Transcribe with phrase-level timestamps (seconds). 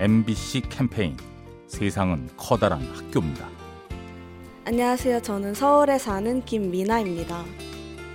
[0.00, 1.16] MBC 캠페인
[1.66, 3.48] 세상은 커다란 학교입니다.
[4.64, 5.20] 안녕하세요.
[5.22, 7.44] 저는 서울에 사는 김미나입니다.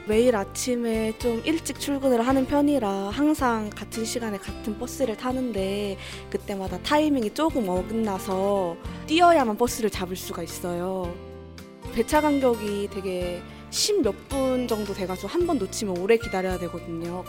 [0.08, 5.98] 매일 아침에 좀 일찍 출근을 하는 편이라 항상 같은 시간에 같은 버스를 타는데
[6.30, 8.76] 그때마다 타이밍이 조금 어긋나서
[9.08, 11.14] 뛰어야만 버스를 잡을 수가 있어요.
[11.94, 13.42] 배차 간격이 되게
[13.72, 17.24] 10몇 분 정도 돼가지고 한 번 놓치면 오래 기다려야 되거든요.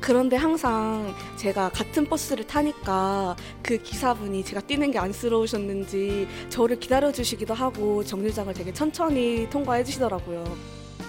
[0.00, 8.02] 그런데 항상 제가 같은 버스를 타니까 그 기사분이 제가 뛰는 게 안쓰러우셨는지 저를 기다려주시기도 하고
[8.02, 10.44] 정류장을 되게 천천히 통과해 주시더라고요.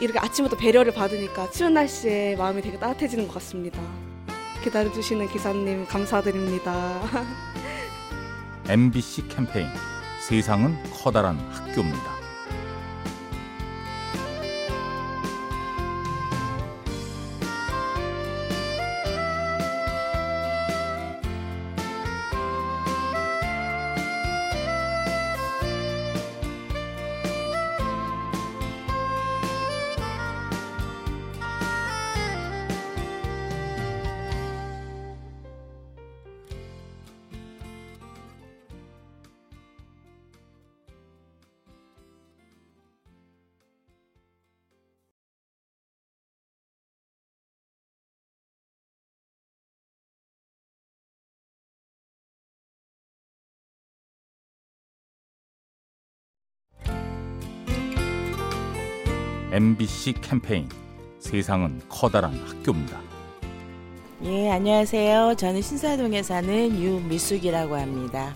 [0.02, 3.80] 이렇게 아침부터 배려를 받으니까 추운 날씨에 마음이 되게 따뜻해지는 것 같습니다.
[4.64, 7.02] 기다려주시는 기사님 감사드립니다.
[8.68, 9.68] MBC 캠페인
[10.28, 12.21] 세상은 커다란 학교입니다.
[59.52, 60.70] MBC 캠페인
[61.20, 63.02] 세상은 커다란 학교입니다.
[64.24, 65.36] 예, 안녕하세요.
[65.36, 68.34] 저는 신사동에 사는 유미숙이라고 합니다.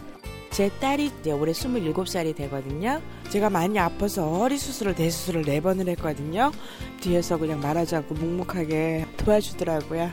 [0.51, 3.01] 제 딸이 이제 올해 27살이 되거든요.
[3.29, 6.51] 제가 많이 아파서 허리 수술을 대수술을 네 번을 했거든요.
[6.99, 10.11] 뒤에서 그냥 말하지 않고 묵묵하게 도와주더라고요.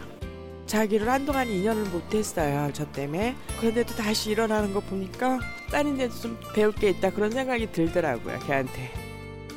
[0.67, 2.71] 자기를 한동안 2년을 못했어요.
[2.73, 3.35] 저 때문에.
[3.59, 5.41] 그런데도 다시 일어나는 거 보니까
[5.73, 8.39] 딸인데도 좀 배울 게 있다 그런 생각이 들더라고요.
[8.47, 9.02] 걔한테.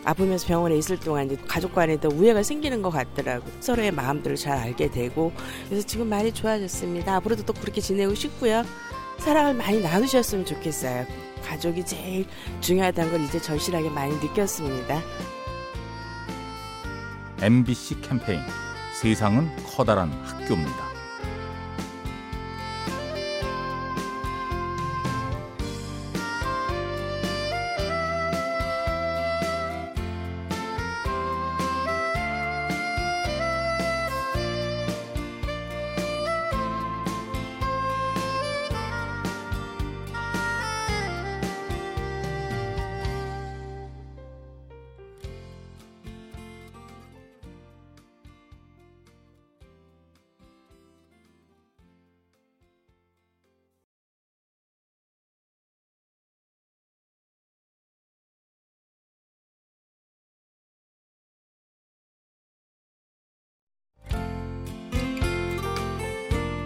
[0.06, 3.46] 아프면서 병원에 있을 동안 이제 가족 간에도 우애가 생기는 것 같더라고.
[3.60, 5.34] 서로의 마음들을 잘 알게 되고
[5.68, 7.16] 그래서 지금 많이 좋아졌습니다.
[7.16, 8.64] 앞으로도 또 그렇게 지내고 싶고요.
[9.18, 11.06] 사랑을 많이 나누셨으면 좋겠어요.
[11.44, 12.26] 가족이 제일
[12.62, 15.02] 중요하다는 걸 이제 절실하게 많이 느꼈습니다.
[17.42, 18.42] MBC 캠페인
[19.02, 20.85] 세상은 커다란 학교입니다.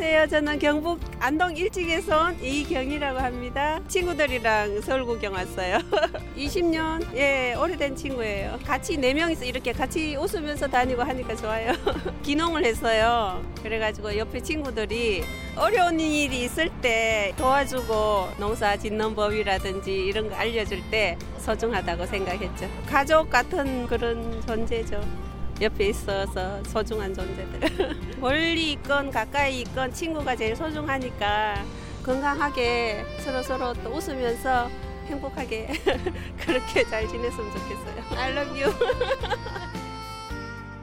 [0.00, 0.28] 안녕하세요.
[0.28, 3.80] 저는 경북 안동 일찍에서 온 이경이라고 합니다.
[3.86, 5.76] 친구들이랑 서울 구경 왔어요.
[6.38, 8.58] 20년 예 오래된 친구예요.
[8.64, 11.74] 같이 네 명이서 이렇게 같이 웃으면서 다니고 하니까 좋아요.
[12.24, 13.44] 기농을 했어요.
[13.62, 15.22] 그래가지고 옆에 친구들이
[15.54, 22.70] 어려운 일이 있을 때 도와주고 농사 짓는 법이라든지 이런 거 알려줄 때 소중하다고 생각했죠.
[22.86, 25.29] 가족 같은 그런 존재죠.
[25.60, 27.96] 옆에 있어서 소중한 존재들.
[28.20, 31.64] 멀리 있건 가까이 있건 친구가 제일 소중하니까
[32.02, 34.70] 건강하게 서로 서로 또 웃으면서
[35.06, 35.68] 행복하게
[36.40, 38.18] 그렇게 잘 지냈으면 좋겠어요.
[38.18, 38.72] I love you.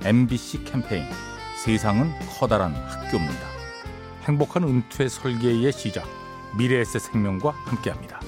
[0.04, 1.06] MBC 캠페인
[1.64, 3.48] 세상은 커다란 학교입니다.
[4.24, 6.06] 행복한 은퇴 설계의 시작
[6.58, 8.20] 미래에셋 생명과 함께합니다.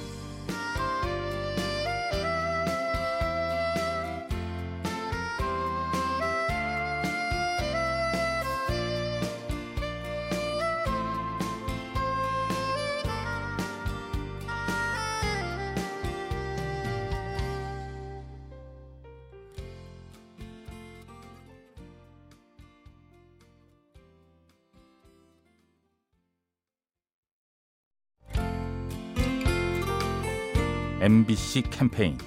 [31.01, 32.17] MBC 캠페인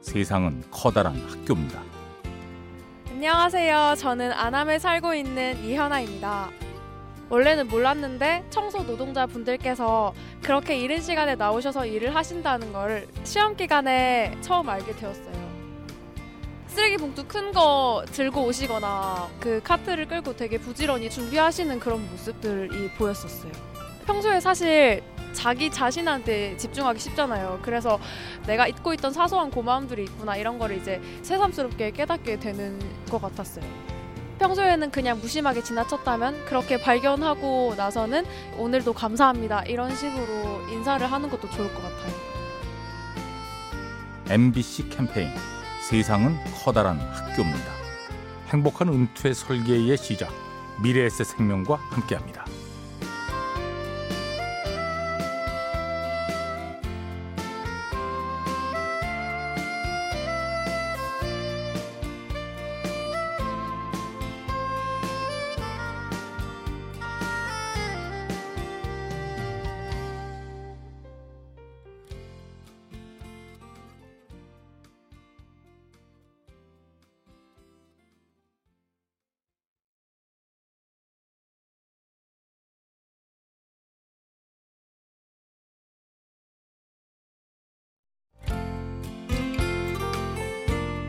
[0.00, 1.82] 세상은 커다란 학교입니다.
[3.10, 3.94] 안녕하세요.
[3.98, 6.48] 저는 안암에 살고 있는 이현아입니다.
[7.28, 10.12] 원래는 몰랐는데 청소 노동자 분들께서
[10.42, 15.42] 그렇게 이른 시간에 나오셔서 일을 하신다는 걸 시험 기간에 처음 알게 되었어요.
[16.68, 23.52] 쓰레기 봉투 큰 거 들고 오시거나 그 카트를 끌고 되게 부지런히 준비하시는 그런 모습들이 보였었어요.
[24.06, 25.02] 평소에 사실
[25.32, 27.60] 자기 자신한테 집중하기 쉽잖아요.
[27.62, 27.98] 그래서
[28.46, 32.78] 내가 잊고 있던 사소한 고마움들이 있구나 이런 거를 이제 새삼스럽게 깨닫게 되는
[33.10, 33.64] 것 같았어요.
[34.38, 38.24] 평소에는 그냥 무심하게 지나쳤다면 그렇게 발견하고 나서는
[38.58, 42.12] 오늘도 감사합니다 이런 식으로 인사를 하는 것도 좋을 것 같아요.
[44.28, 45.30] MBC 캠페인
[45.88, 47.72] 세상은 커다란 학교입니다.
[48.48, 50.30] 행복한 은퇴 설계의 시작
[50.82, 52.41] 미래에셋 생명과 함께합니다.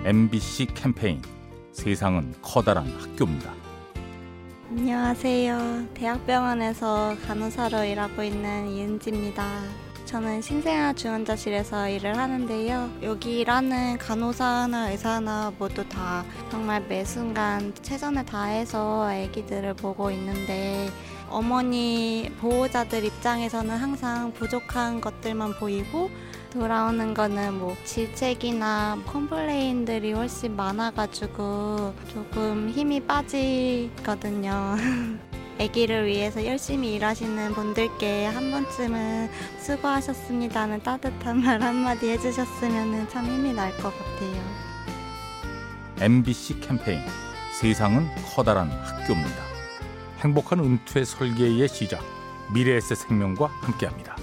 [0.05, 1.21] MBC 캠페인
[1.71, 3.53] 세상은 커다란 학교입니다.
[4.69, 5.87] 안녕하세요.
[5.93, 9.61] 대학병원에서 간호사로 일하고 있는 이은지입니다.
[10.03, 12.89] 저는 신생아 중환자실에서 일을 하는데요.
[13.03, 20.89] 여기 일하는 간호사나 의사나 모두 다 정말 매 순간 최선을 다해서 아기들을 보고 있는데
[21.29, 26.11] 어머니 보호자들 입장에서는 항상 부족한 것들만 보이고
[26.53, 34.75] 돌아오는 거는 뭐 질책이나 컴플레인들이 훨씬 많아가지고 조금 힘이 빠지거든요.
[35.59, 39.29] 아기를 위해서 열심히 일하시는 분들께 한 번쯤은
[39.59, 44.63] 수고하셨습니다는 따뜻한 말 한마디 해주셨으면 참 힘이 날 것 같아요.
[45.99, 47.01] MBC 캠페인
[47.59, 49.43] 세상은 커다란 학교입니다.
[50.19, 52.03] 행복한 은퇴 설계의 시작
[52.53, 54.15] 미래에셋 생명과 함께합니다.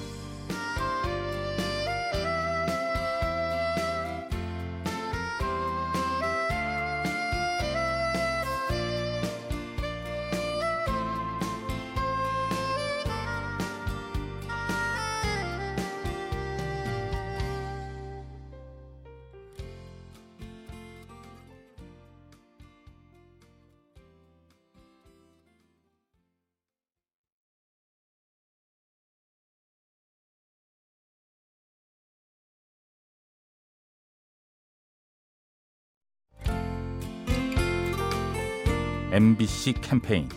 [39.12, 40.28] MBC 캠페인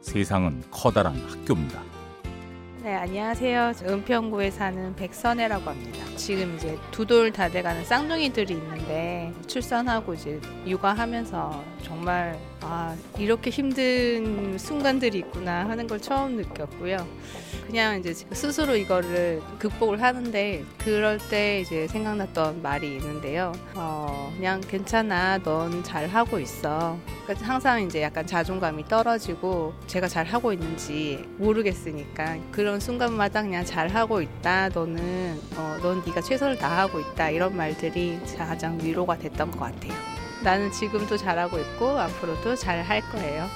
[0.00, 1.82] 세상은 커다란 학교입니다.
[2.82, 3.72] 네, 안녕하세요.
[3.76, 5.98] 저 은평구에 사는 백선혜라고 합니다.
[6.16, 11.62] 지금 이제 두 돌 다 돼가는 쌍둥이들이 있는데 출산하고 이제 육아하면서
[11.92, 17.06] 정말 아 이렇게 힘든 순간들이 있구나 하는 걸 처음 느꼈고요.
[17.66, 23.52] 그냥 이제 스스로 이거를 극복을 하는데 그럴 때 이제 생각났던 말이 있는데요.
[23.74, 26.96] 어, 그냥 괜찮아, 넌 잘 하고 있어.
[27.24, 33.88] 그러니까 항상 이제 약간 자존감이 떨어지고 제가 잘 하고 있는지 모르겠으니까 그런 순간마다 그냥 잘
[33.88, 34.70] 하고 있다.
[34.70, 37.28] 너는 어, 넌 네가 최선을 다하고 있다.
[37.28, 40.21] 이런 말들이 가장 위로가 됐던 것 같아요.
[40.42, 43.48] 나는 지금도 잘하고 있고 앞으로도 잘 할 거예요.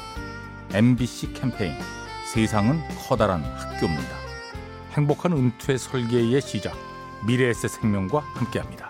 [0.73, 1.75] MBC 캠페인
[2.33, 4.17] 세상은 커다란 학교입니다.
[4.93, 6.75] 행복한 은퇴 설계의 시작
[7.27, 8.86] 미래에셋 생명과 함께합니다.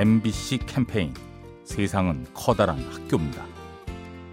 [0.00, 1.12] MBC 캠페인
[1.62, 3.44] 세상은 커다란 학교입니다.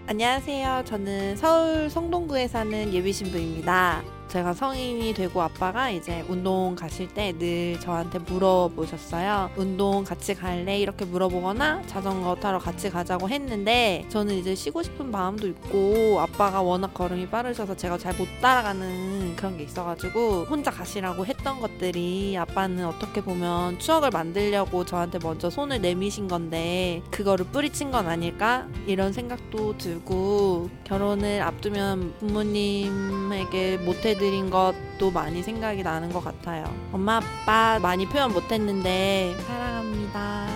[0.06, 0.84] 안녕하세요.
[0.86, 4.02] 저는 서울 성동구에 사는 예비 신부입니다.
[4.28, 9.50] 제가 성인이 되고 아빠가 이제 운동 가실 때 늘 저한테 물어보셨어요.
[9.56, 10.78] 운동 같이 갈래?
[10.78, 16.92] 이렇게 물어보거나 자전거 타러 같이 가자고 했는데 저는 이제 쉬고 싶은 마음도 있고 아빠가 워낙
[16.94, 23.20] 걸음이 빠르셔서 제가 잘 못 따라가는 그런 게 있어가지고 혼자 가시라고 했던 것들이 아빠는 어떻게
[23.20, 28.66] 보면 추억을 만들려고 저한테 먼저 손을 내미신 건데 그거를 뿌리친 건 아닐까?
[28.88, 36.64] 이런 생각도 들고 결혼을 앞두면 부모님에게 못해 보내드린 것도 많이 생각이 나는 것 같아요.
[36.92, 40.46] 엄마 아빠 많이 표현 못했는데 사랑합니다.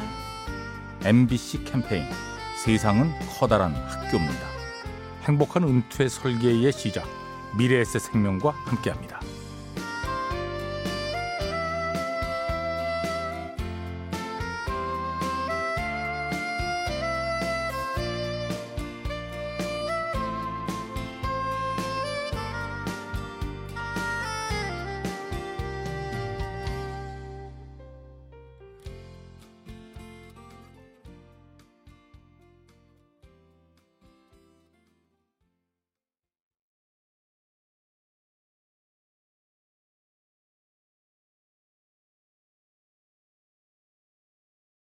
[1.05, 2.05] MBC 캠페인
[2.63, 4.47] 세상은 커다란 학교입니다.
[5.23, 7.07] 행복한 은퇴 설계의 시작
[7.57, 9.12] 미래에셋 생명과 함께합니다.